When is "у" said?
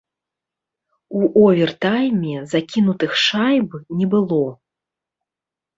1.19-1.21